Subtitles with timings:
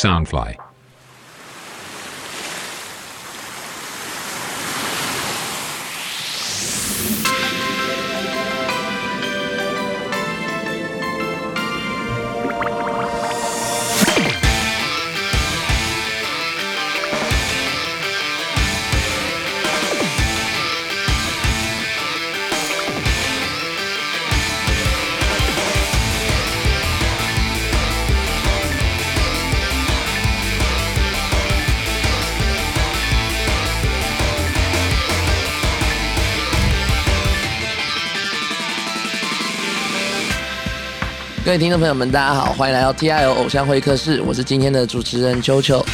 [0.00, 0.69] Soundfly.
[41.50, 45.84] 各位听众朋友们，大家好，欢迎来到 TIO 偶像会客室，我是今天的主持人秋秋。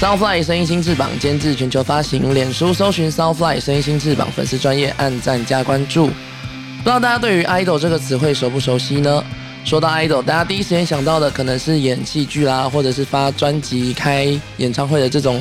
[0.00, 6.06] Soundfly 声音新翅膀监制全球发行，脸书搜寻 Soundfly 声音新翅膀粉丝专业按赞加关注。
[6.08, 9.22] 不知道大家对于 idol 这个词汇熟不熟悉呢？
[9.64, 15.40] 说到 idol，大家第一时间想到的可能是演戏剧啦，或者是发专辑、开演唱会的这种，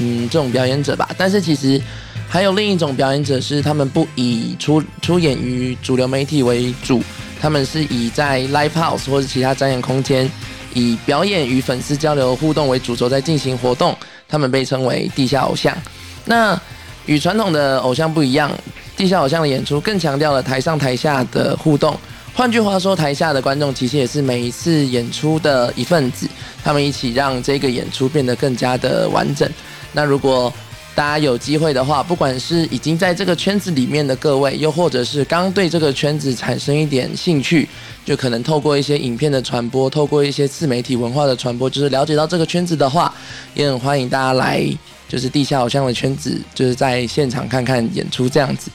[0.00, 1.08] 嗯，这种表演者吧。
[1.16, 1.80] 但是其实
[2.28, 7.02] 还有另一种表演者，是他们不以出出演于主流媒体为主。
[7.42, 10.30] 他们是以在 live house 或者其他展演空间，
[10.74, 13.94] 以表演与粉丝交流互动为主轴在进行活动。
[14.28, 15.76] 他们被称为地下偶像。
[16.24, 16.58] 那
[17.04, 18.48] 与传统的偶像不一样，
[18.96, 21.98] 地下偶像的演出更强调了台上台下的互动。
[22.32, 26.28] 换句话说，台下的观众其实也是每一次演出的一份子，
[26.62, 29.46] 他们一起让这个演出变得更加的完整。
[29.92, 30.50] 那如果
[30.94, 37.66] 大家有机会的话，不管是已经在这个圈子里面的各位，又或者是刚对这个圈子产生一点兴趣，
[38.04, 43.12] 就可能透过一些影片的传播，透过一些自媒体文化的传播，就是了解到这个圈子的话，
[43.54, 44.62] 也很欢迎大家来，
[45.08, 48.70] 就是地下偶像的圈子，就是在现场看看演出这样子。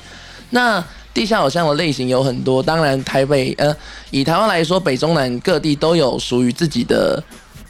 [0.49, 3.75] 那地下偶像的类型有很多，当然台北呃，
[4.09, 7.23] 以台湾来说，北中南各地都有属于自己的。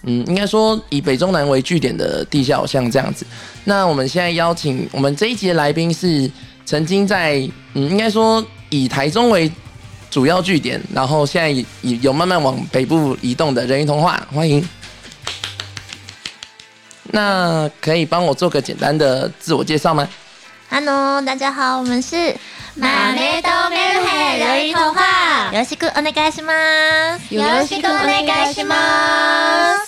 [0.06, 3.24] 嗯，应该说以北中南为据点的地下偶像这样子。
[3.64, 6.30] 那我们现在邀请我们这一集的来宾是
[6.64, 9.50] 曾经在嗯，应该说以台中为
[10.10, 11.64] 主要据点，然后现在
[12.00, 14.66] 有慢慢往北部移动的人鱼童话，欢迎。
[17.14, 20.08] 那可以帮我做个简单的自我介绍吗？
[20.70, 22.34] Hello，大家好，我们是
[22.74, 25.50] 马梅多梅鲁黑人鱼童话。
[25.52, 27.34] よろしくお願いします。
[27.34, 29.85] よろしくお願いします。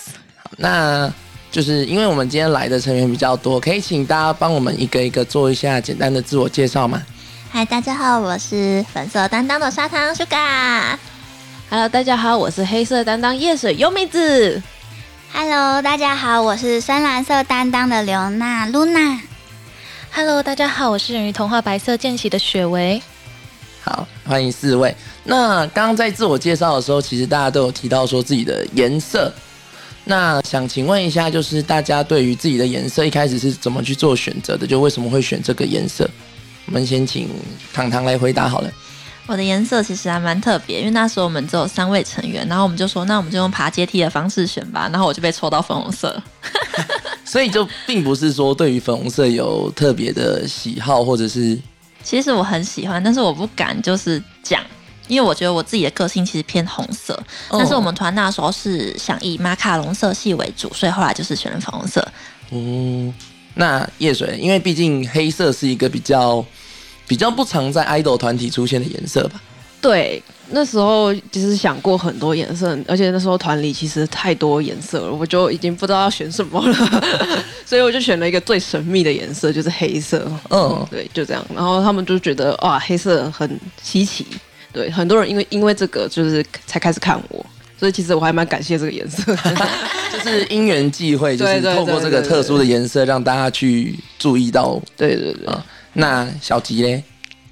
[0.62, 1.10] 那
[1.50, 7.02] 就是因为我们今天来的成员比较多，可以请大家帮我们一个一个做一下简单的自我介绍吗？
[7.50, 10.98] 嗨，大家好，我是粉色担当的砂糖 Sugar。
[11.70, 14.62] Hello，大家好，我是黑色担当夜水优美子。
[15.32, 19.18] Hello，大家好，我是深蓝色担当的刘娜 Luna。
[20.12, 23.00] Hello，大家好，我是人鱼童话白色见习的雪薇。
[23.82, 24.94] 好，欢迎四位。
[25.24, 29.32] 那刚刚在自我介绍的时候，其实大家都有提到说自己的颜色。
[30.10, 34.66] 那想请问一下，就是大家对于自己的颜色一开始是怎么去做选择的？
[34.66, 36.10] 就为什么会选这个颜色？
[36.66, 37.28] 我们先请
[37.72, 38.68] 糖糖来回答好了。
[39.28, 44.88] 我的颜色其实还蛮特别，因为那时候我们只有三位成员，然后我们就说，那我们就用爬阶梯的方式选吧。
[44.90, 46.20] 然后我就被抽到粉红色，
[47.24, 51.56] 所以就并不是说对于粉红色有特别的喜好，或者是
[52.02, 54.60] 其实我很喜欢，但是我不敢就是讲。
[55.10, 62.00] 因为我觉得我自己的个性其实偏红色，但是我们团那时候是想以马卡龙色系为主，所以后来就是选了粉红色。
[62.50, 63.12] 哦，
[63.54, 66.44] 那叶水，因为毕竟黑色是一个比较
[67.08, 69.40] 比较不常在 idol 团体出现的颜色吧？
[69.82, 77.02] 对，那时候其实想过很多颜色，而且那时候团里其实太多颜色了，我就已经不知道要选什么了，
[77.64, 80.30] 所以我就选了一个最神秘的颜色，就是黑色。
[80.50, 81.44] 嗯，对，就这样。
[81.54, 84.26] 然后他们就觉得哇，黑色很稀奇。
[84.72, 87.44] 对，很多人因为因为这个就是才开始看我，
[87.78, 89.34] 所以其实我还蛮感谢这个颜色，
[90.12, 94.80] 就是因缘际会，就是透过这个特殊的颜色让大家去注意到。
[94.96, 95.48] 对对对，
[95.94, 97.02] 那小吉嘞？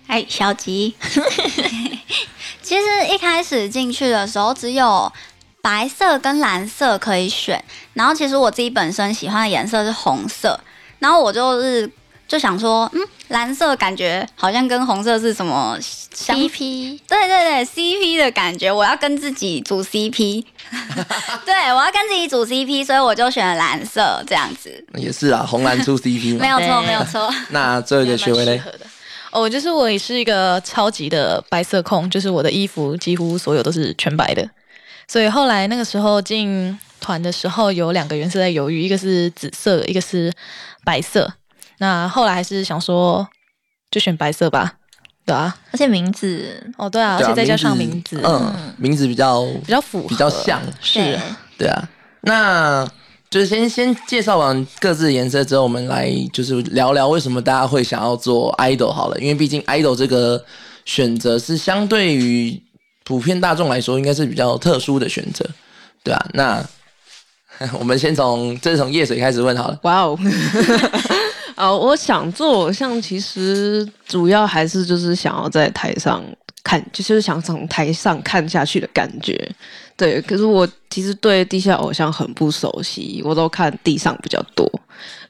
[0.06, 0.94] 哎，小吉，
[2.62, 5.12] 其实一开始进去的时候只有
[5.60, 7.62] 白色跟蓝色可以选，
[7.94, 10.58] 然后其实我自己本身喜欢的颜色是红色，
[10.98, 11.90] 然后我就是。
[12.28, 17.00] 就想说，嗯，蓝色感觉好像跟红色是什么 CP？
[17.08, 20.44] 对对对，CP 的感觉，我要跟自己组 CP。
[21.46, 24.84] 对，我要跟自己组 CP，所以我就选了蓝色这样子。
[24.94, 26.40] 也是啊，红蓝出 CP 嘛。
[26.42, 27.32] 没有错，没有错。
[27.48, 28.60] 那最后一个学位嘞？
[29.30, 34.46] 哦，就是我也是一个超级的白色控，就是我的衣服几乎所有都是全白的。
[35.06, 40.30] 所以后来那个时候进团的时候，有两个颜色在犹豫，一个是紫色，一个是
[40.84, 41.32] 白色。
[41.78, 43.26] 那后来还是想说，
[43.90, 44.74] 就选白色吧，
[45.24, 51.18] 对啊，而且名字哦，对啊，而且再加上名字，嗯，名字比较比较符合，比较像是，
[51.56, 51.88] 对啊。
[52.22, 52.86] 那
[53.30, 60.44] 就是先先介绍完各自的颜色之后，我们来就是聊聊为什么大家会想要做 idol 好了，因为毕竟 idol 这个
[60.84, 62.60] 选择是相对于
[63.04, 65.48] 普遍大众来说，应该是比较特殊的选择，
[66.02, 66.64] 对啊、那
[67.78, 69.78] 我们先从这是从叶水开始问好了。
[69.82, 70.18] 哇哦！
[71.58, 76.22] 啊，我想做偶像，其实主要还是就是想要在台上
[76.62, 79.36] 看，就是想从台上看下去的感觉。
[79.96, 84.70] 对，可是我其实对地下偶像很不熟悉，我都看地上比较多。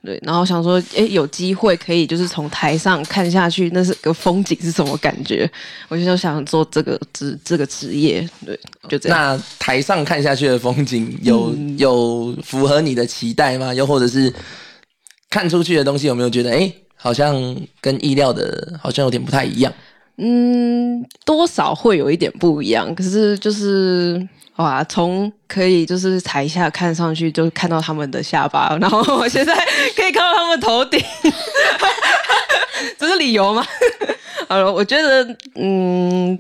[0.05, 5.51] 对，然后想说，哎，有机会可以就是从台上看下去，那是个风景是什么感觉？
[5.89, 9.19] 我就想做这个职这个职业，对，就这样。
[9.19, 13.73] 那台上看下去的风景有、有符合你的期待吗？
[13.73, 14.33] 又或者是
[15.31, 17.35] 看出去的东西有没有觉得，哎、好像
[17.81, 19.73] 跟意料的好像有点不太一样？
[20.17, 24.21] 嗯，多少会有一点不一样，可是就是
[24.57, 29.55] 哇，从可以就是台下看上去就看到他们的下巴，然后我现在
[29.95, 31.01] 可以看到他们头顶，
[32.99, 33.65] 这是理由吗？
[34.49, 36.37] 好了，我觉得嗯，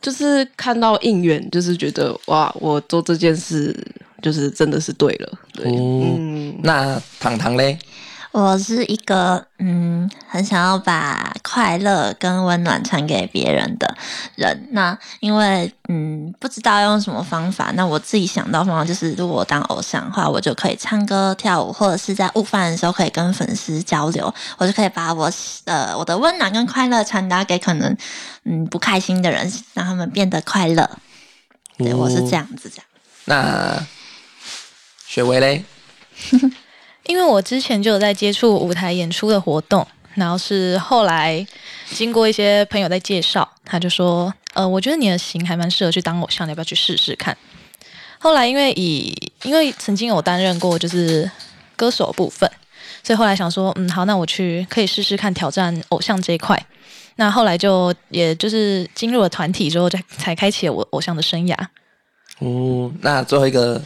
[0.00, 3.72] 就是看到应援，就是觉得哇，我做这件事
[4.20, 7.78] 就是真的是对了，对，哦嗯，那糖糖嘞？
[8.38, 13.96] 我是一个嗯，很想要把快乐跟温暖传给别人的
[14.34, 14.68] 人。
[14.72, 25.32] 那因为嗯，不知道用什么方法，那我自己想到方法就是，如果我当偶像的话，我就可以唱歌跳舞，或者是在午饭的时候可以跟粉丝交流，我就可以把我
[25.64, 27.96] 呃我的温暖跟快乐传达给可能
[28.44, 30.98] 嗯不开心的人，让他们变得快乐。
[31.78, 32.86] 对，我是这样子这样。
[33.24, 33.86] 那
[35.06, 35.64] 雪薇嘞？
[37.06, 41.46] 因为我之前就有在接触舞台演出的活动，然后是后来
[41.90, 47.36] 经过一些朋友在介绍，他就说，呃，我觉得你的型还蛮适合去当偶像，你要不要去试试看？
[48.18, 51.30] 后来因为以因为曾经有担任过就是
[51.76, 52.50] 歌手部分，
[53.02, 56.60] 所以后来想说，嗯，好，那我去可以试试看挑战偶像这一块。
[57.16, 61.54] 那后来就也就是进入了团体之后，才才开启了我偶像的生涯。
[62.40, 63.80] 哦，那最后一个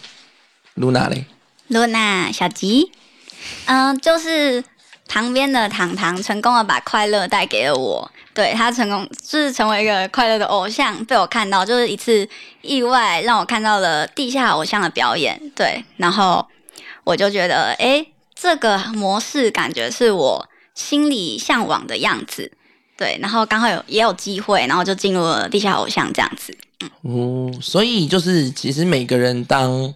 [0.75, 1.25] 露娜嘞？
[1.69, 2.91] 露娜小吉，
[3.67, 4.63] 嗯、就是
[5.09, 12.29] 旁边的糖糖成功的把快乐带给了我，对他成功就是成为一个快乐的偶像，被我看到，就是一次
[12.63, 16.47] 意外让我看到了地下偶像的表演，对，然后
[17.05, 22.53] 我就觉得，诶，这个模式感觉是我心里向往的样子，
[22.97, 26.57] 对，然后刚好有也有机会，然后就进入了地下偶像这样子，
[27.03, 29.93] 哦，所以就是其实每个人当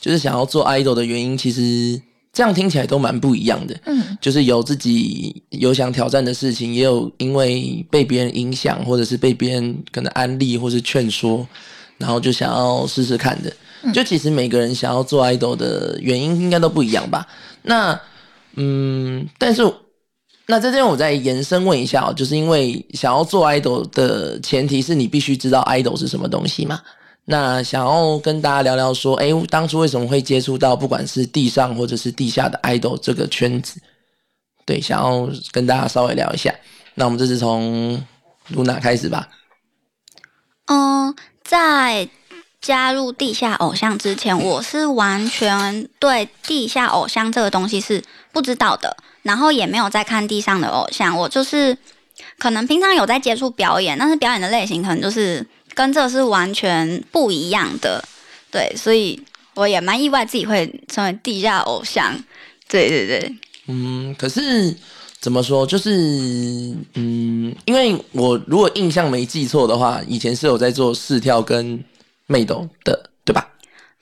[0.00, 2.00] 就是想要做 idol 的原因，其实
[2.32, 3.78] 这样听起来都蛮不一样的。
[3.84, 11.46] 嗯，就是有自己有想挑战的事情，也有因为被别人影响，或者是被别人可能安利或是劝说，
[11.98, 13.52] 然后就想要试试看的。
[13.92, 17.26] 就其实每个人想要做 idol 的原因应该都不一样吧？
[17.62, 18.00] 那
[18.54, 19.62] 嗯，但是
[20.46, 26.80] 那在这边我再延伸问一下哦，就是因为想要做 idol 的前提是你必须知道 idol 是什么东西嘛？
[27.24, 33.80] 那想要跟大家聊聊说，哎，当初为什么会接触到不管是地上或者是地下的 idol 这个圈子？
[34.64, 36.54] 对，想要跟大家稍微聊一下。
[36.94, 38.04] 那我们这是从
[38.48, 39.28] 露娜开始吧。
[40.66, 42.08] 嗯，在
[42.60, 48.02] 加入地下偶像之前，我是完全对地下偶像这个东西是
[48.32, 51.16] 不知道的，然后也没有在看地上的偶像。
[51.16, 51.76] 我就是
[52.38, 58.04] 可能平常有在接触表演，但是表演的类型可能就是跟这是完全不一样的。
[58.50, 59.20] 对，所以
[59.54, 62.14] 我也蛮意外自己会成为地下偶像。
[62.68, 63.34] 对对对，
[63.66, 64.74] 嗯，可是
[65.20, 65.66] 怎么说？
[65.66, 65.90] 就是
[66.94, 71.82] 嗯，因为我如果印象没记错的话，以前是有在做试跳跟
[72.26, 73.48] 妹斗的，对吧？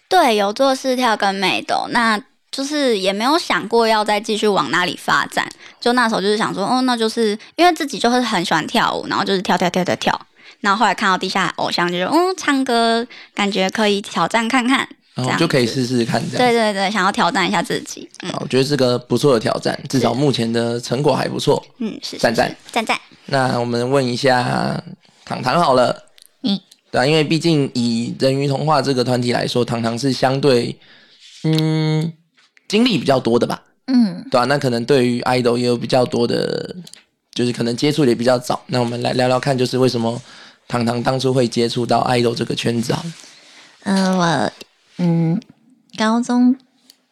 [0.08, 5.48] 对，有做试跳跟美斗，那就是也没有想过要再继续往哪里发展。
[5.80, 10.26] 就那时候就是想说，哦，那就是因为自己就是很喜欢跳舞，然后就是跳跳跳跳跳。
[10.60, 14.86] 然后后来看到地下偶像，就是，嗯，唱歌感觉可以挑战看看，
[15.16, 16.46] 这样然后就可以子试试看这样。
[16.46, 18.08] 对对对，想要挑战一下自己。
[18.22, 21.64] 嗯我觉得是个不错的挑战，至少目前的成果还不错。
[21.78, 22.98] 嗯，是是赞赞是赞赞。
[23.26, 24.82] 那我们问一下
[25.24, 25.96] 糖糖好了，
[26.42, 26.58] 嗯，
[26.90, 30.78] 对啊，因为毕竟以人鱼童话这个团体来说，糖糖是相对
[31.44, 32.12] 嗯
[32.68, 36.74] 经历比较多的吧，嗯，对啊，那可能对于 idol 也有比较多的，
[37.34, 38.62] 就是可能接触的也比较早。
[38.66, 40.20] 那我们来聊聊看，就是为什么
[40.70, 43.04] 糖糖当初会接触到爱豆这个圈子啊？
[43.82, 44.52] 嗯、我
[44.98, 45.40] 嗯，
[45.98, 46.56] 高中、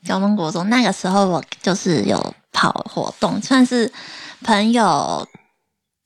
[0.06, 3.90] 高中、国中那个时候，我就是有跑活动，算是
[4.44, 5.26] 朋友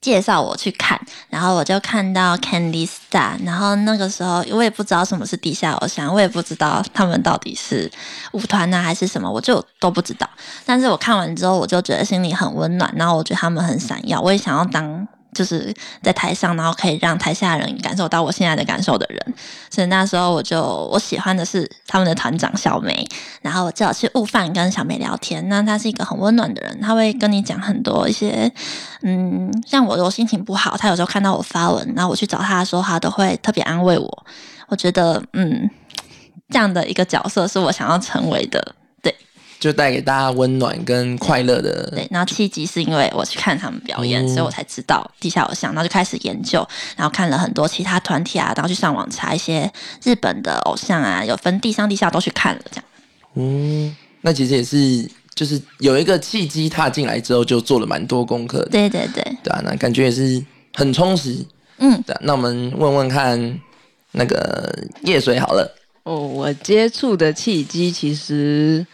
[0.00, 7.90] 介绍我去看，然后我就看到 Candy Star，然后那个时候我也不知道什么是地下偶像，我也不知道他们到底是
[8.32, 10.26] 舞团呢还是什么，我就都不知道。
[10.64, 15.06] 但是我看完之后，我就觉得心里很温暖，然后我觉得他们很闪耀，我也想要当。
[15.32, 19.34] 就是在台上，然后可以让台下人感受到我现在的感受的人，
[19.70, 20.62] 所以那时候我就
[20.92, 23.06] 我喜欢的是他们的团长小梅，
[23.40, 25.48] 然后我就去悟饭跟小梅聊天。
[25.48, 28.52] 那他是一个很温暖的人，他会跟你讲很多一些，
[29.02, 34.26] 嗯，像我我心情不好，他有时候看到我发文，然后我去找他的时候，他都会特别安慰我。
[34.68, 35.70] 我觉得，嗯，
[36.50, 38.74] 这样的一个角色是我想要成为的。
[39.62, 41.88] 就带给大家温暖跟快乐的。
[41.92, 46.66] 对，然后契机是因为我去看他们表演，所以我才知道地下偶像，然后就开始研究，
[46.96, 52.84] 然后看了很多其他团体啊，然后去上网查一些日本的偶像啊，有分地上地下都去看了这样。
[53.36, 58.64] 嗯，那其实也是，就是有一个契机踏进来之后，就做了蛮多功课。
[58.68, 61.46] 对对对，对啊，那感觉也是很充实。
[61.78, 63.60] 嗯，对，那我们问问看
[64.10, 65.72] 那个叶水好了。
[66.02, 68.84] 哦，我接触的契机其实。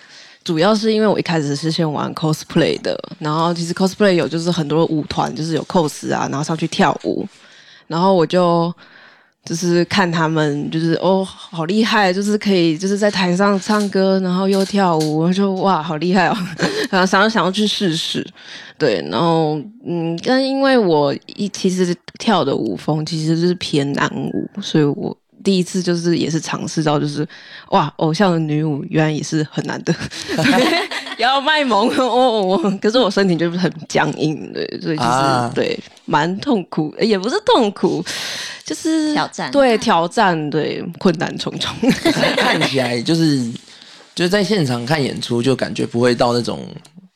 [0.48, 7.28] 主要是因为我一开始是先玩 cosplay 的，然后其实 cosplay 有就是很多舞团，就是有 cos 啊，然后上去跳舞，
[7.86, 8.74] 然后我就
[9.44, 16.36] 就是看他们就是哦好厉害，就是可以就是在台上唱歌，然后又跳舞，我就哇好厉害哦，
[16.88, 18.26] 然后想要想要去试试，
[18.78, 25.14] 对，然后嗯，但因为我一其实跳的舞风其实是偏男舞，所以我。
[25.42, 27.26] 第一次就是也是尝试到，就是
[27.70, 29.94] 哇，偶像的女舞原来也是很难的，
[31.18, 32.78] 要卖萌 哦。
[32.80, 38.04] 可是我身体就是很僵硬，对，所以就是对蛮痛苦，也不是痛苦，
[38.64, 41.72] 就是挑战，对挑战，对困难重重。
[42.36, 43.44] 看起来就是
[44.14, 46.66] 就是在现场看演出，就感觉不会到那种。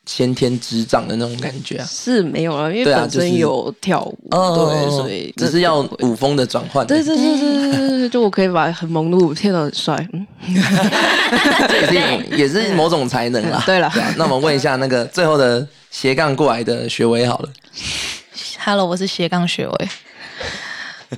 [0.05, 6.85] 先天之障的那种感觉啊，是没有了，因为本身有跳舞，对，所以只是要舞风的转换。
[6.85, 10.27] 对对对对对对，就我可以把很萌的舞跳得很帅，嗯，
[11.69, 13.63] 这也是也是某种才能啦。
[13.65, 17.49] 对了，那我们问一下那个最后的斜杠过来的学伟好了。
[18.59, 19.89] Hello，我是斜杠学伟，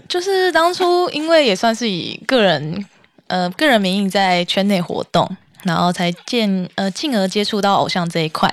[0.07, 2.85] 就是当初因为也算是以个人
[3.25, 5.27] 呃个人名义在圈内活动，
[5.63, 8.47] 然后才见呃进而接触到偶像这一块。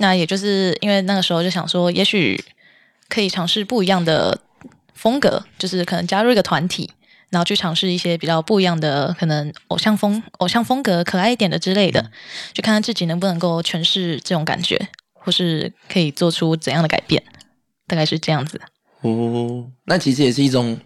[0.00, 2.42] 那也就是因为那个时候就想说，也许
[3.10, 4.40] 可以尝试不一样的
[4.94, 6.90] 风格，就是可能加入一个团体，
[7.28, 12.10] 然后去尝试一些比较不一样的可能偶像风、偶像风格可爱一点的之类的，
[12.54, 17.22] 就看看自己能不能够诠释这种感觉，或是可以做出怎样的改变，
[17.86, 18.58] 大概是这样子。
[19.02, 20.78] 哦，那其实也是一种，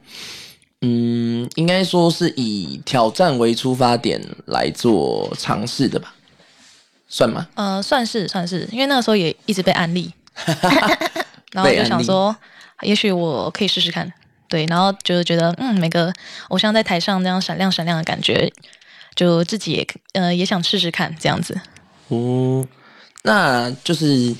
[0.81, 6.15] 嗯，应该说是以挑战为出发点来做尝试的吧。
[7.15, 7.47] 算吗？
[7.55, 10.13] 呃，算是算是，因为那个时候也一直被安利，
[11.55, 12.35] 然后就想说，
[12.83, 14.13] 也许我可以试试看。
[14.49, 16.13] 对，然后就是觉得，嗯，每个
[16.49, 18.53] 偶像在台上那样闪亮闪亮的感觉，
[19.15, 21.57] 就自己也呃也想试试看这样子。
[22.09, 22.67] 哦，
[23.23, 24.35] 那就是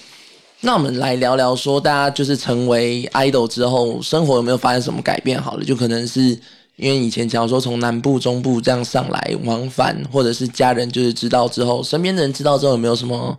[0.63, 5.41] 那我们来聊聊，说大家就是成为 idol 之后，生活有没有发生什么改变？
[5.41, 6.37] 好了，就可能是。
[6.77, 13.39] 因为以前假如说从南部、中部这样上来往返，或者是家人就是知道之后，身边的人知道之后有没有什么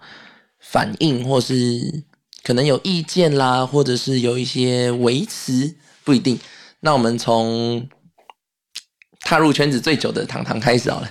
[0.60, 2.04] 反应，或是
[2.44, 6.40] 可能有意见啦，或者是有一些维持，不一定。
[6.80, 7.88] 那我们从
[9.22, 11.10] 踏入圈子最久的糖糖开始好了，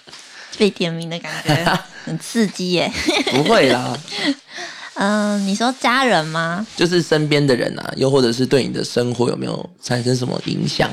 [0.56, 2.90] 被点名的感觉 很刺激耶！
[3.32, 3.98] 不会啦，
[4.94, 6.66] 嗯，你说家人吗？
[6.76, 10.90] 就是身边的人啊，又或者是对你的生活有没有产生什么影响？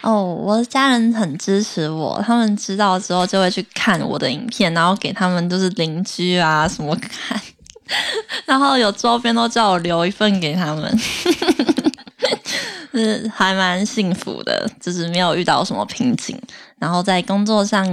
[0.00, 7.40] 哦，我的家人很支持我，他们知道之后就会去看我的影片，然后给他们都是邻居啊什么看，
[8.46, 10.98] 然后有周边都叫我留一份给他们，
[12.94, 16.40] 是还蛮幸福的，就是没有遇到什么瓶颈，
[16.78, 17.84] 然后在工作上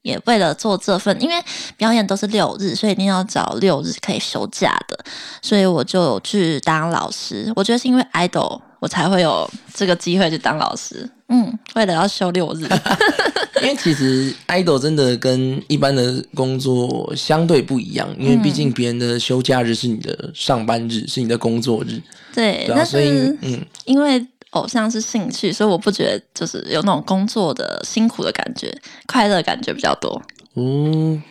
[0.00, 1.34] 也为了做这份，因为
[1.76, 4.98] 表演都是六日，所以一定要找六日可以休假的，
[5.42, 7.52] 所以我就去当老师。
[7.54, 8.62] 我觉得是因为 idol。
[8.80, 12.66] 我才会有这个机会去当老师，嗯，为了要休六日，
[13.62, 22.00] 因为其实 idol 真的跟一般的工作相对不一样，因为毕竟别人的休假日是你的上班日，是你的工作日，
[22.34, 23.10] 对，那所以
[23.42, 28.74] 嗯，因为偶像是兴趣，所以我不觉得就是有那种工作的辛苦的感觉，
[29.06, 30.20] 快乐感觉比较多，
[30.56, 31.22] 嗯。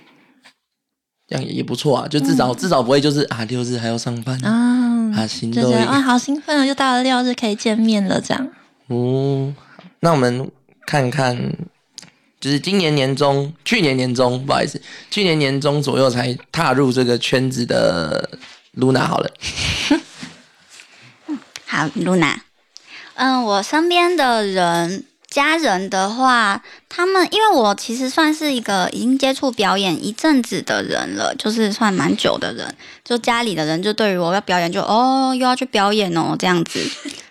[1.28, 4.79] 这样也不错啊，就至少至少不会就是啊六日还要上班啊，
[5.20, 8.48] 啊心都啊好兴奋啊，又到了六日可以见面了这样。
[8.88, 9.54] 哦，
[10.00, 10.50] 那我们
[10.86, 11.36] 看看，
[12.40, 18.30] 就是今年年中、去年年中，不好意思，去年年中左右才踏入这个圈子的
[18.78, 19.30] Luna 好了。
[21.66, 22.42] 好，露娜。
[23.16, 25.06] 嗯，我身边的人。
[25.30, 32.76] 家人的话，他们因为我其实算是一个已经接触表演一阵子的人了，就是算蛮久的人。
[33.06, 36.80] 就家里的人就对于我要表演，就哦又要去表演哦这样子，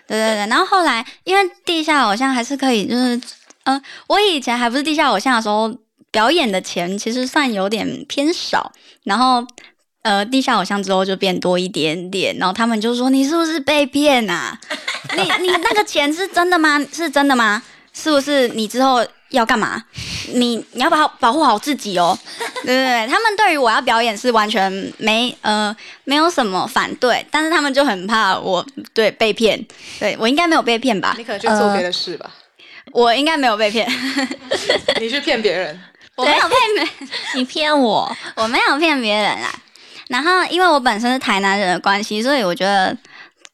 [0.07, 0.35] 对对对。
[0.47, 3.19] 然后后来因为地下偶像还是可以，就是
[3.65, 5.69] 嗯，我以前还不是地下偶像的时候，
[6.09, 8.71] 表演的钱其实算有点偏少。
[9.03, 9.45] 然后
[10.03, 12.35] 呃，地下偶像之后就变多一点点。
[12.37, 14.57] 然后他们就说：“你是不是被骗啊？
[15.17, 16.79] 你你那个钱是真的吗？
[16.93, 17.61] 是真的吗？”
[18.01, 19.83] 是不是你之后要干嘛？
[20.33, 22.17] 你你要保保护好自己哦。
[22.63, 25.75] 对 对对，他们对于我要表演是完全没呃
[26.05, 29.63] 没有什么反对，但是他们就很怕我对被骗。
[29.99, 31.13] 对我应该没有被骗吧？
[31.17, 32.29] 你可能去做别的事吧。
[32.91, 33.87] 我应该没有被骗。
[34.99, 35.79] 你去骗别人？
[36.15, 39.53] 我没有骗别， 你骗我，我没有骗别人啊。
[40.07, 42.95] 然后因为我本身是台南人的关系，所以我觉得。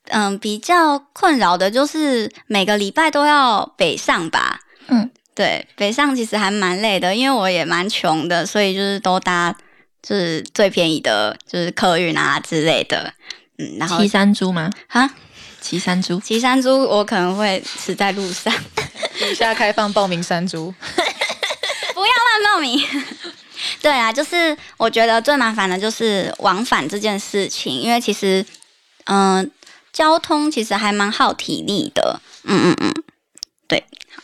[0.10, 4.60] 嗯，比较困扰的就是每个礼拜都要北上吧。
[4.88, 9.56] 嗯，对，北上其实还蛮累的，因为我也蛮穷的，所以就是都搭
[10.04, 13.12] 就是最便宜的，就是客运啊之类的。
[13.58, 14.70] 嗯，然后骑山猪吗？
[14.88, 15.10] 哈，
[15.60, 18.54] 骑山猪，骑山猪，我可能会死在路上。
[19.32, 20.72] 以下开放报名山猪，
[21.96, 22.80] 不要乱报名。
[23.82, 28.46] 对啊，就是我觉得最麻烦的就是往返这件事情，因为其实，
[29.06, 29.50] 嗯。
[29.96, 33.04] 交通其实还蛮耗体力的，嗯嗯嗯，
[33.66, 33.82] 对，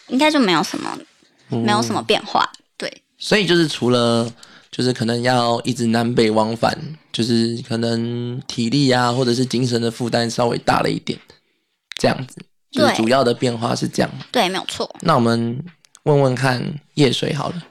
[0.10, 1.00] 应该就没有什么，
[1.48, 3.02] 没有什么变化，对。
[3.18, 4.30] 所以就是除了
[4.70, 6.78] 就是可能要一直南北往返，
[7.14, 11.18] 就是可能体力啊或者是精神的负担稍微大了一点，
[11.98, 12.44] 这样子。
[12.74, 12.94] 对。
[12.98, 14.12] 主要的变化是这样。
[14.30, 14.94] 对，没有错。
[15.00, 15.64] 那我们
[16.04, 16.62] 问问看
[16.96, 17.64] 叶水好了。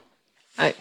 [0.55, 0.73] 哎，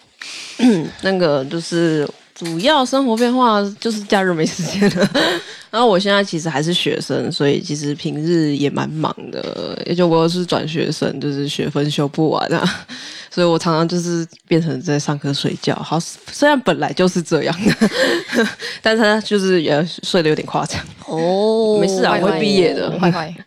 [1.02, 2.08] 那个就是。
[2.40, 5.10] 主要生活变化就是假日没时间了，
[5.70, 9.78] 然后我现在其实还是学生，所以其实平日也蛮忙的。
[9.84, 12.86] 也就我是转学生，就是学分修不完啊，
[13.30, 15.74] 所以我常常就是变成在上课睡觉。
[15.74, 16.00] 好，
[16.32, 18.48] 虽然本来就是这样的，
[18.80, 20.80] 但是他就是也睡得有点夸张。
[21.04, 22.90] 哦，没事啊，我会毕业的，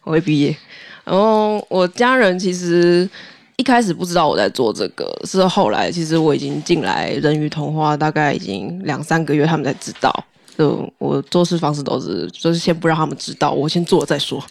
[0.04, 0.56] 我会毕业。
[1.04, 3.10] 然后我家人其实。
[3.58, 10.12] 一开始不知道我在做这个，是后来其实我已经进来人鱼童话，大概已经两三个月，他们才知道。
[10.58, 14.44] 就我做事方式都是，就是先不让他们知道，我先做再说，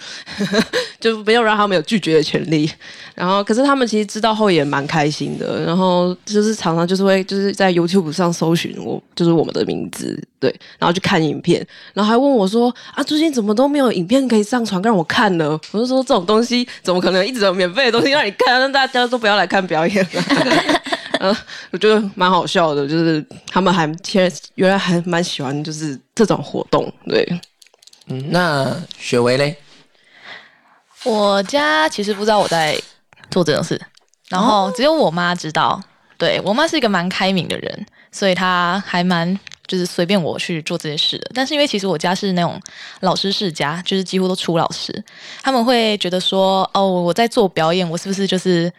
[1.01, 2.71] 就没有让他们有拒绝的权利。
[3.15, 5.65] 然后，可是他们其实知道后也蛮开心的。
[5.65, 18.59] 然后就是常常就是会就是在 YouTube 上搜寻我，就是我们的名字，对，然后去看影片，然后还问我说：“啊，最近怎么都没有影片可以上传让我看呢？”我就说：“这种东西怎么可能一直有免费的东西让你看？
[18.59, 20.23] 让大家都不要来看表演了。
[21.25, 21.33] ”嗯，
[21.71, 27.25] 我觉得蛮好笑的，就是他们还其实原来还蛮喜欢就是这种活动，对。
[28.09, 29.57] 嗯，那雪薇嘞？
[31.05, 32.77] 我家其实不知道我在
[33.31, 33.81] 做这种事，
[34.31, 35.81] 然后只有我妈知道。
[36.19, 41.31] 对我妈是一个蛮开明的人，所以她还蛮就是随便我去做这些事的。
[41.33, 42.61] 但是因为其实我家是那种
[43.01, 44.93] 老师世家，就是几乎都出老师，
[45.41, 48.73] 他们会觉得说，哦，我在做表演，我是不是就是，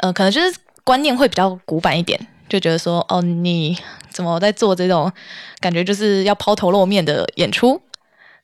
[0.00, 0.54] 呃，可能就是。
[0.88, 3.76] 观念会比较古板一点，就觉得说，哦，你
[4.08, 5.12] 怎么在做这种
[5.60, 7.78] 感觉就是要抛头露面的演出？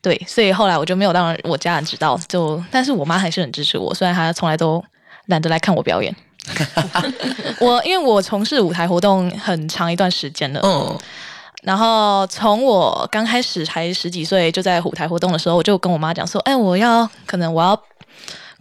[0.03, 2.21] 对，所以后来我就没有让我家人知道。
[2.29, 4.85] 就，但是我妈还是很支持我，虽然她从来都
[5.29, 6.15] 懒得来看我表演。
[7.61, 10.99] 我因为我从事舞台活动很长一段时间了，嗯，
[11.63, 17.81] 然后从我刚开始才十几岁就在舞台活动的时候，我就跟我妈讲说，哎，我要可能我要。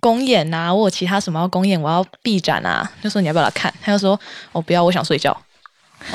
[0.03, 3.73] 公演啊，我有其他什么要公演，我要闭展啊，就说你要不要来看？
[3.81, 4.19] 他就说
[4.51, 5.35] 哦不要，我想睡觉。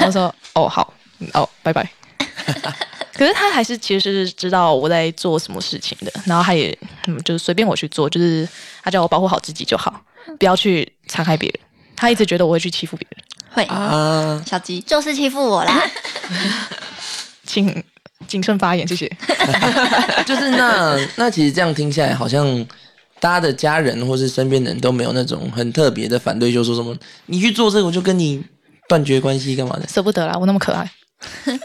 [0.03, 0.93] 我说哦好，
[1.33, 1.89] 哦拜拜。
[3.17, 8.47] 可是他还是其实是知道我在做什么事情的，然后他也嗯就是随便我去做，就是
[8.83, 9.99] 他叫我保护好自己就好，
[10.39, 11.59] 不要去残害别人。
[11.97, 13.25] 他一直觉得我会去欺负别人，
[13.55, 15.83] 会啊，小鸡就是欺负我啦，
[17.45, 17.83] 请
[18.27, 19.11] 谨慎发言，谢谢。
[20.27, 22.67] 就是那那其实这样听下来好像。
[23.21, 28.43] 大家的家人或是身边人都没有那种很特别的反对，就说什么你去做这个，我就跟你
[28.89, 29.89] 断绝关系，干嘛的？
[29.89, 30.91] 舍不得啦，我那么可爱。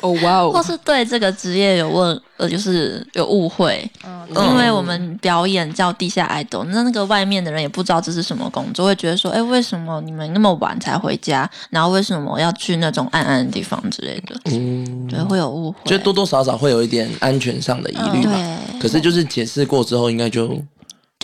[0.02, 0.50] 哦哇哦！
[0.52, 11.48] 或是对这个职业有问呃，就是有误会，嗯因为我们表演叫地下爱豆，那那个外面的人也不知道这是什么工作，会觉得说，哎，为什么你们那么晚才回家？
[11.70, 14.36] 然后为什么要去那种暗暗的地方之类的？
[14.46, 18.60] 嗯，对，会有误会，就多多少少会有一点安全上的疑虑吧。
[18.82, 20.60] 可是就是解释过之后，应该就。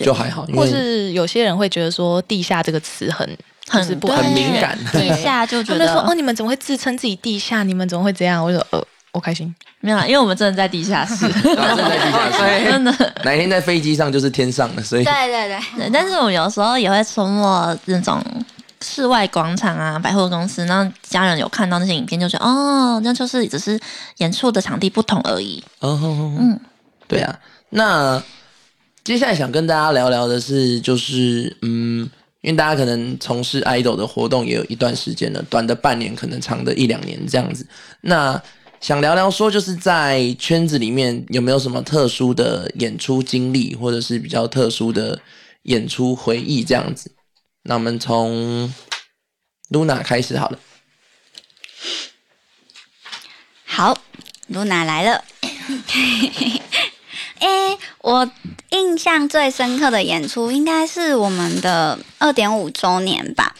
[0.04, 7.62] 就还好，或是有些人会觉得说“地下”这个词很很不很敏感，地下就觉得说哦，你们怎么会自称自己地下？
[7.62, 8.44] 你们怎么会这样？
[8.44, 9.54] 我说呃，我开心。
[9.82, 11.24] 没有啦，因为我们真的在地下室，
[11.56, 12.92] 啊正在地下室， 真的。
[13.24, 18.22] 哪一天在飞机上就是天上了，所以对对对，对，但是我有时候也会出没那种
[18.82, 23.80] 室外广场啊、百货公司，然后家人有看到那些影片，就觉得哦，那就是只是
[24.18, 25.64] 演出的场地不同而已。
[25.78, 25.98] 哦，
[26.38, 26.60] 嗯，
[27.08, 27.34] 对啊。
[27.70, 28.22] 那
[29.10, 32.08] 接下来想跟大家聊聊的是，就是嗯，
[32.42, 37.66] 因为大家可能从事 idol 的活动也有一段时间了，短的半年，可能长的一两年这样子。
[38.02, 38.40] 那
[38.80, 45.20] 想聊聊说，就是在圈子里面有没有什么特殊的演出经历，或者是比较特殊的
[45.62, 47.10] 演出回忆这样子。
[47.64, 48.72] 那我们从
[49.70, 50.58] Luna 开始好了。
[53.64, 54.00] 好，
[54.46, 55.24] 露娜来了。
[57.40, 58.30] 诶、我
[58.70, 63.54] 印象最深刻的演出应该是我们的二点五周年吧，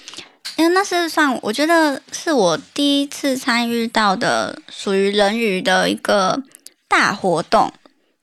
[0.56, 6.42] 因为那是算我觉得是我第一次参与到的属于人鱼的一个
[6.88, 7.72] 大活动。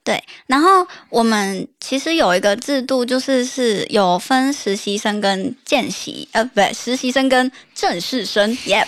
[0.03, 8.87] 对，然后我们其实有一个制度，就是是有分实习生跟见习，呃，不对，实习生跟正式生，耶、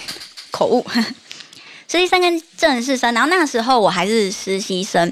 [0.49, 0.85] 口误。
[1.91, 5.11] 实习生跟正式生，然后那时候我还是实习生，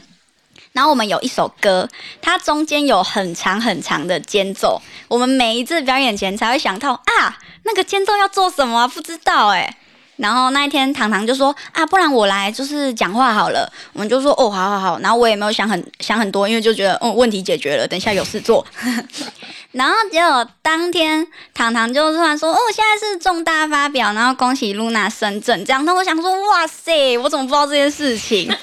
[0.77, 1.89] 然后我们有一首歌，
[2.21, 9.75] 它中间有很长很长的间奏，我们每一次表演前才会想到啊，那个间奏要做什么、不知道哎、
[10.17, 18.63] 然后那一天糖糖就说啊，不然我来就是讲话好了，我们就说哦，好好好，然后我也没有想很想很多，因为就觉得哦问题解决了，等一下有事做。
[19.73, 28.55] 然后结果当天糖糖就突然说：“哦，现在是重大发表，然后恭喜露娜升正。”这样，那我想说：“哇塞，我怎么不知道这件事情？”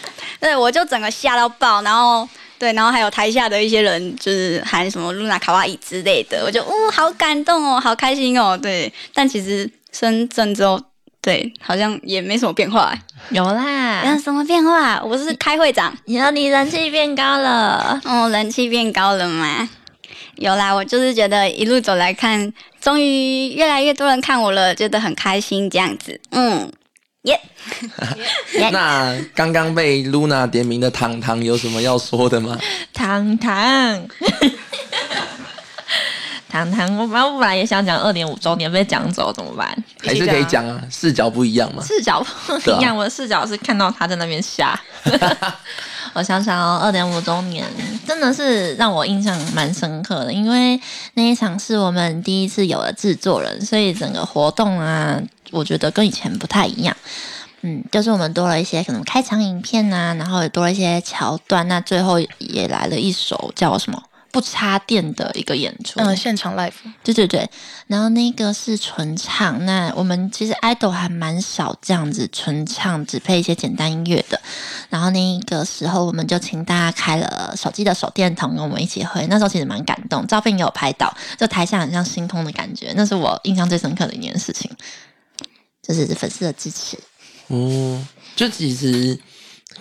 [0.44, 2.28] 对，我就整个吓到爆，然后
[2.58, 8.54] 对，然后还有台下的一些人就是喊什么“露娜卡哇伊”之类的，我就哦，好感动哦，好开心哦。
[8.60, 10.78] 对，但其实深圳之后，
[11.22, 12.94] 对，好像也没什么变化。
[13.30, 15.02] 有啦有啦，什么变化？
[15.02, 15.96] 我是开会长。
[16.04, 19.66] 然后你人气变高了，哦，人气变高了嘛？
[20.36, 22.52] 有啦，我就是觉得一路走来看，
[22.82, 26.20] 终于越来越多人看我了，觉得很开心这样子。
[26.32, 26.70] 嗯，
[27.24, 27.40] 耶、
[28.72, 32.58] 那刚刚被 Luna 点名的糖糖有什么要说的吗？
[32.92, 34.08] 糖糖。
[36.54, 39.76] 糖糖，我本来我本来也想讲二点五周年被讲走怎么办？
[40.00, 41.82] 还是可以讲啊，视角不一样嘛。
[41.82, 44.80] 视角不一样，我的视角是看到他在那边瞎。
[46.14, 47.66] 我想想哦，二点五周年
[48.06, 50.80] 真的是让我印象蛮深刻的，因为
[51.14, 56.96] 那一场是我们第一次有了制作人，所以整个活动啊，我觉得跟以前不太一样。
[57.62, 64.00] 嗯，就是我们多了一些可能开场影片啊，然后也多了一些桥段，那最后也来了一首叫什么
[64.34, 66.00] 不插电的一个演出。
[66.00, 66.72] 嗯，现场 live，
[67.04, 67.48] 对对对，
[67.86, 74.40] 然后那个是纯唱，那我们其实 idol 还蛮少这样子纯唱，只配一些简单音乐的。
[74.90, 79.24] 然后那个时候我们就请大家开了手机的手电筒，跟我们一起挥。
[79.28, 84.68] 那时候其实蛮感动，照片也有拍到，就台下很像星空的感觉，那是我印象最深刻的一件事情，
[85.80, 86.98] 就是粉丝的支持。
[87.46, 89.16] 哦，就其实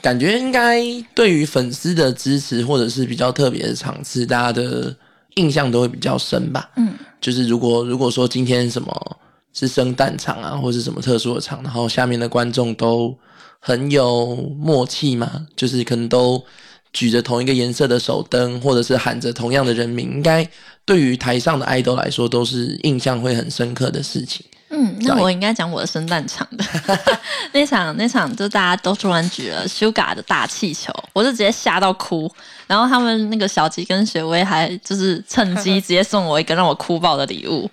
[0.04, 0.84] 感觉应该
[1.16, 4.94] 对于粉丝的支持或者是比较特别的场次，大家的
[5.36, 6.70] 印象都会比较深吧。
[6.76, 9.18] 嗯，就是如果如果说今天什么
[9.54, 13.18] 是生蛋场啊，或是什么特殊的场，然后下面的观众都
[13.60, 16.44] 很有默契嘛，就是可能都
[16.92, 20.46] 举着同一个颜色的手灯，或者是喊着同样的人名，应该
[20.84, 24.46] 对于台上的 idol 来说都是印象会很深刻的事情。
[24.76, 26.66] 嗯，那我应该讲我的圣诞场的
[27.54, 32.32] 那场，那场就大家都突然举了 Sugar 的大气球，我就直接吓到哭。
[32.66, 37.70] 然后他们那个小吉跟雪薇还就是趁机直接送我一个让我哭爆的礼物，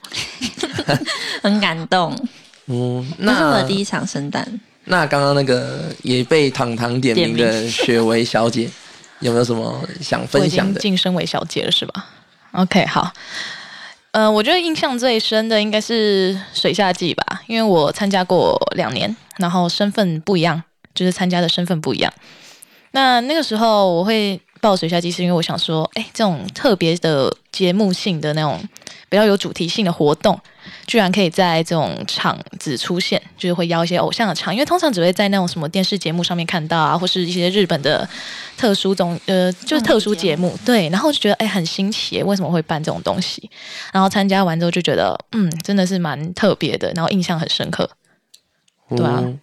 [1.43, 2.15] 很感动。
[2.67, 4.47] 嗯，那是我的第一场圣诞。
[4.85, 8.69] 那刚刚那个也被糖糖点名的雪薇小姐，
[9.21, 10.79] 有没有什么想分享的？
[10.81, 12.07] 晋升为小姐了，是吧
[12.53, 13.11] ？OK，好。
[14.13, 20.61] 呃，我觉得印象最深的应该是水下季吧，因为我参加过两年，然后身份不一样，
[20.95, 22.13] 就是参加的身份不一样。
[22.91, 28.61] 那那个时候我会报水下季，是因为我想说，哎，这种特别的节目性的那种
[29.11, 30.41] 比较有主题性的活动，
[30.87, 38.09] 居然可以在这种场子出现，就是会邀一些偶像的场，因为通常只会在那种什么电视节目上面看到啊，或是一些日本的
[38.57, 43.51] 特殊综呃，就是特殊节目，对，然后就觉得哎很新奇，为什么会办这种东西？
[43.93, 47.91] 然后参加完之后就觉得嗯，真的是蛮特别的，然后印象很深刻。
[48.97, 49.39] 对啊哦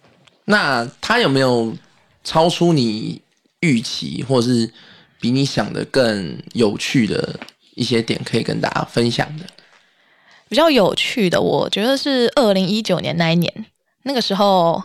[0.50, 1.76] 那他有没有
[2.24, 3.20] 超出你
[3.60, 4.72] 预期，或是
[5.20, 7.38] 比你想的更有趣的
[7.74, 9.44] 一些点，可以跟大家分享的？
[10.48, 13.52] 比较有趣的，我觉得是二零一九年那一年，
[14.04, 14.82] 那个时候，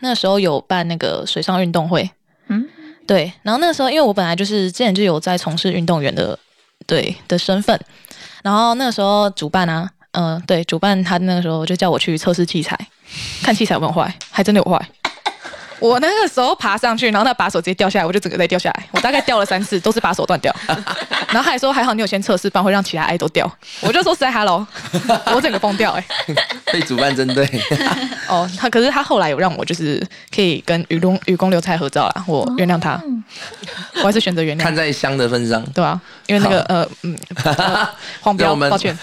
[0.00, 2.10] 那个时候有办那个水上运动会，
[2.48, 2.68] 嗯？
[3.06, 6.38] 对，然后那个时候，因为我本来就是之前就有在从事运动员的
[6.86, 7.80] 对的身份，
[8.42, 12.76] 然后那个时候主办啊，嗯、对，主办他那个时候就叫我去测试器材，
[13.42, 14.88] 看器材有没有坏，还真的有坏。
[15.78, 18.88] 我那个时候爬上去，然后那把手直接掉下来，我就整个再掉下来。
[18.92, 20.54] 我大概掉了三次，都是把手断掉。
[21.28, 23.50] 然后他还说还好你有先测试，不然会让其他爱都掉。
[23.80, 24.66] 我就说实在 hello，
[25.34, 26.04] 我整个崩掉哎、
[26.72, 27.46] 被主办针对。
[28.28, 33.00] 哦，他可是他后来有让我就是可以跟愚公愚公刘菜合照啦，我原谅他，
[33.96, 37.88] 我还是选择原谅看，在香的份上，对啊、因为那个呃嗯、呃
[38.20, 38.96] 黄标，抱歉。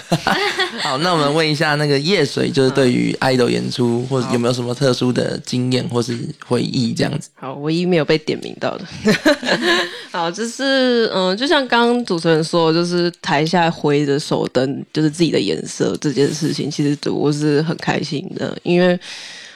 [0.81, 7.29] 好，那我们问一下那个叶水，就是对于 idol 演出或者有没有什么特殊的经验或是回忆这样子？
[7.35, 8.85] 好，唯一没有被点名到的。
[10.11, 18.99] 好，就是嗯，就像刚刚主持人说，就是台下挥着手灯，就是自己的颜色这件事情，其实我是很开心的，因为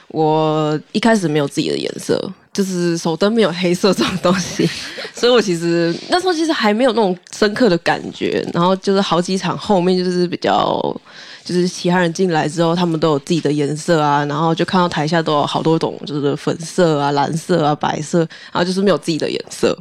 [0.08, 2.18] 我一开始没有自己的颜色，
[2.52, 4.68] 就是手灯没有黑色这种东西，
[5.14, 8.46] 所以我其实那时候其实还没有那种深刻的感觉。
[8.52, 11.00] 然后就是好几场后面就是比较。
[11.48, 19.76] 就是其他人进来之后，他们都有自己的颜色啊，然后就看到台下都有好多种，就是粉色啊、蓝色啊、白色，然后就是没有自己的颜色。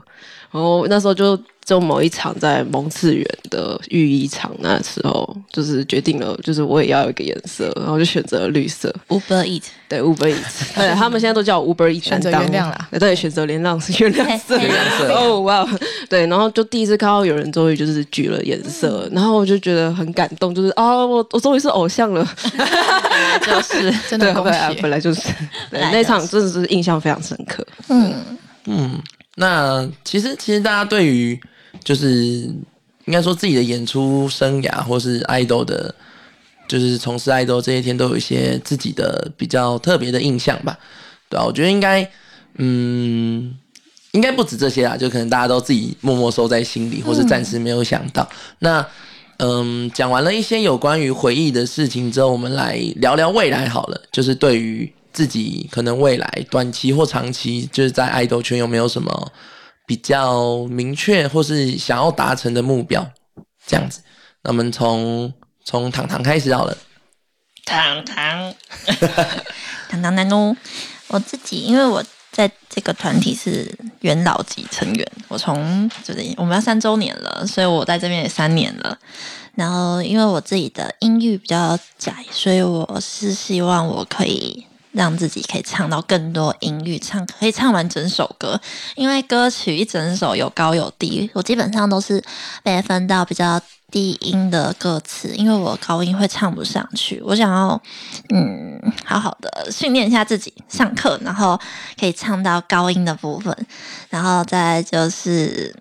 [0.50, 8.90] 然后那时候就就某一场在蒙次元的浴衣场，那时候就是决定了，就是我也要有一个颜色，然后就选择了绿色。
[9.10, 12.88] Uber Eat，对 Uber Eats， 对他们现在都叫我 Uber Eats 选择原谅啦。
[12.98, 15.68] 对，选择原谅是原谅色，原谅色 哦哇，
[16.10, 22.26] 对，然后就第一次看到有人终于就是举了颜色，然后我就觉得很感动，就是啊，我我终于是偶像了，
[23.46, 23.94] 就是。
[24.10, 25.34] 真的恭对对啊，本来就是，对
[25.72, 25.98] 本来就是。
[25.98, 27.66] 那场真的是印象非常深刻。
[27.90, 28.14] 嗯，
[28.66, 29.02] 嗯，
[29.36, 31.38] 那其实其实大家对于
[31.88, 32.10] 就是
[33.06, 35.96] 应该说自己的演出生涯或是 idol 的，
[36.68, 40.78] 就是从事 idol 这些天都有一些自己的比较特别的印象吧，
[41.30, 42.12] 对啊，我觉得应该，
[42.58, 43.58] 嗯，
[44.12, 48.28] 应该不止这些啊，就可能大家都自己默默收在心里，或是暂时没有想到。
[48.60, 48.86] 那
[49.38, 54.02] 嗯，讲完了一些有关于回忆的事情之后，我们来聊聊未来好了。
[54.12, 59.32] 就是对于自己可能未来短期或长期，就是在爱豆圈有没有什么
[59.88, 63.10] 比较明确或是想要达成的目标？
[63.66, 64.02] 这样子，
[64.44, 66.78] 那我们从从糖糖开始好了。
[67.66, 68.54] 糖糖，
[69.90, 70.56] 糖糖男哦，
[71.08, 78.98] 我自己因为我在这个团体是元老级成员，我从就是我们要三周年了，所以我在这边也三年了。
[79.56, 88.60] 然后因为我自己的音域比较窄，所以我是希望我可以让自己可以唱到更多音域，唱可以唱完整首歌。
[88.96, 92.24] 因为歌曲一整首有高有低，我基本上都是
[92.64, 97.22] 被分到比较低音的歌词，因为我高音会唱不上去。
[97.24, 97.82] 我想要
[98.34, 101.60] 嗯好好的训练一下自己，上课然后
[102.00, 103.56] 可以唱到高音的部分，
[104.10, 105.74] 然后再就是、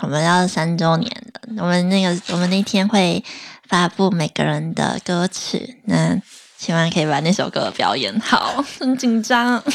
[0.00, 3.22] 我们要三周年了，我们那个我们那天会
[3.66, 6.20] 发布每个人的歌曲，那
[6.64, 9.60] 希望可以把那首歌表演好， 很紧张。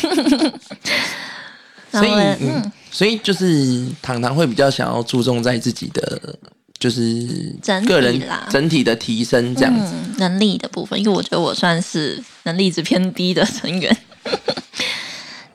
[1.91, 6.38] 所以，嗯嗯，所以就是糖糖会比较想要注重在自己的
[6.80, 9.91] 就是整体个人啦整体的提升这样子。
[9.93, 13.97] 嗯、能力的部分，因为我觉得我算是能力值偏低的成员。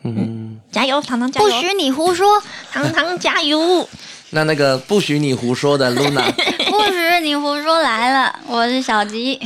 [0.02, 1.46] 嗯，加油，糖糖加油！
[1.48, 3.88] 不许你胡说，糖糖加油！
[4.34, 6.30] 那那个不许你胡说的 Luna，
[6.68, 9.40] 不许你胡说来了，我是小吉。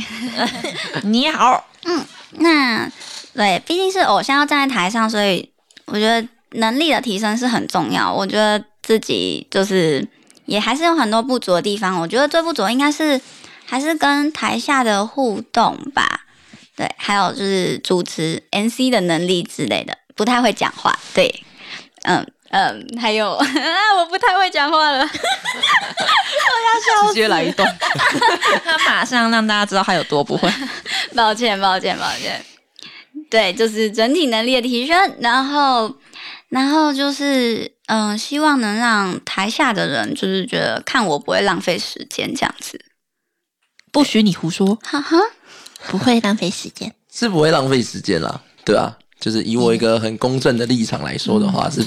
[1.03, 2.91] 你好，嗯那
[3.33, 5.49] 对，毕竟是偶像要站在台上，所以
[5.85, 8.11] 我觉得能力的提升是很重要。
[8.11, 10.05] 我觉得自己就是
[10.45, 12.01] 也还是有很多不足的地方。
[12.01, 13.19] 我觉得最不足应该是
[13.65, 16.25] 还是跟台下的互动吧，
[16.75, 20.99] 对，还有就是主持 NC 的能力之类的，不太会讲话。
[21.13, 21.43] 对，
[22.03, 23.31] 嗯嗯，还有
[23.97, 25.07] 我不太会讲话了。
[27.09, 27.67] 直接来一段，
[28.63, 30.49] 他马上让大家知道他有多不会。
[31.15, 32.43] 抱歉，抱歉，抱歉。
[33.29, 35.93] 对，就是整体能力的提升，然后，
[36.49, 42.79] 然后就是，嗯、希望能让台下的人就是觉得看我不会浪费时间这样子。
[43.91, 45.17] 不许你胡说，哈哈，
[45.87, 46.93] 不会浪费时间。
[47.11, 51.83] 是不会浪费时间啦，对啊，就是以我一个很公正的立场来说的话，是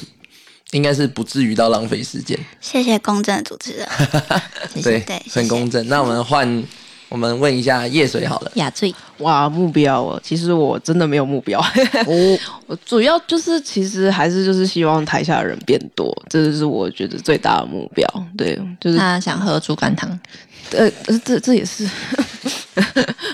[0.72, 3.88] 应该是不至于到浪费时间，谢谢公正的主持人。
[4.72, 5.86] 谢谢对，对谢谢很公正。
[5.88, 6.64] 那我们换，
[7.08, 11.60] 我们问一下叶水好了，雅醉，哇，目标哦，其实我真的没有目标，
[12.06, 18.06] 我 我主要就是其实还是就是希望台下的人变多，这就是我觉得最大的目标。
[18.36, 20.08] 对，就是他想喝猪肝汤。
[20.70, 21.84] 呃，呃这这也是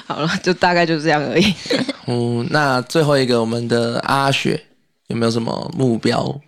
[0.07, 1.55] 好了，就大概就这样而已。
[2.07, 4.59] 嗯，那最后一个我们的阿雪
[5.09, 6.41] 有没有什么目标？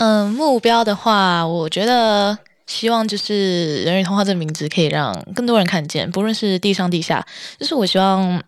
[0.00, 7.22] 嗯，目标的话，我觉得希望就是人鱼童话这个名字可以让更多人看见，不论是地上地下，
[7.58, 8.42] 就是我希望，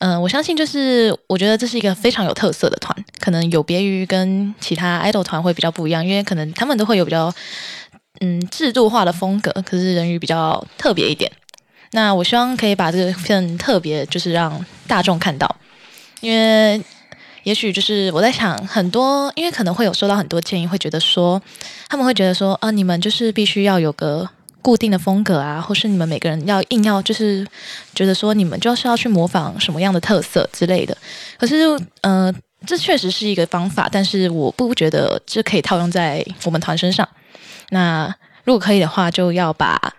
[0.00, 7.32] 嗯，我相信就是我觉得这是一个非常有特色的团，可能有别于跟其他 idol 团会比较不一样，因为可能他们都会有比较
[8.20, 11.32] 嗯制度化的风格，可是人鱼比较特别一点。
[11.92, 15.56] 那我希望可以把这个更特别，就是让大众看到，
[16.20, 16.82] 因为。
[17.44, 21.40] 也许就是我在想，很多因为可能会有收到很多建议，会觉得说
[21.88, 24.28] 他们会觉得说啊，你们就是必须要有个
[24.60, 27.46] 固定的风格啊，或是你们每个人要硬要就是
[27.94, 30.96] 觉得说你们就是要去模仿什么样的特色之类的。
[31.36, 31.56] 可是，
[32.02, 32.32] 呃，
[32.64, 37.08] 这确实是一个方法，但是我不觉得这可以套用在我们团身上。
[37.70, 39.92] 那如果可以的话，就要把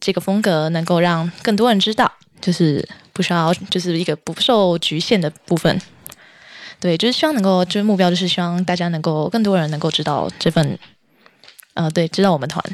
[0.00, 5.78] 这个风格能够让更多人知道，就是不需要就是一个不受局限的部分。
[6.86, 10.78] 对，就是希望能够，就是目标就是希望大家能够更多人能够知道这份，
[11.74, 12.64] 呃，对，知道我们团。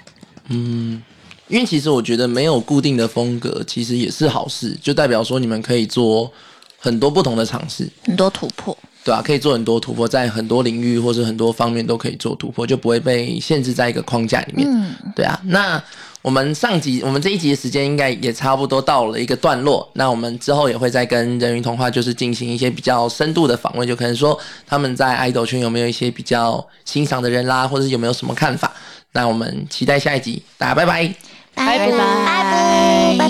[0.49, 1.03] 嗯，
[1.49, 6.31] 因为其实我觉得没有固定的风格，其实也是好事，就代表说你们可以做
[6.79, 9.23] 很多不同的尝试，很多突破，对啊？
[9.25, 14.69] 可以做很多突破，在很多领域或者很多方面都可以做突破，就不会被限制在一个框架里面。
[14.71, 15.83] 嗯，对啊，那。
[16.23, 19.87] 我们上集，我们这一集的时间应该也差不多到了一个段落。
[19.95, 28.73] 那我们之后也会再跟人鱼童话，就是进行一些比较深度的访问，就可能说他们在爱豆圈有没有一些比较欣赏的人啦，或者是有没有什么看法。
[29.13, 31.13] 那我们期待下一集，大家拜拜，
[31.55, 33.29] 拜拜，拜拜，拜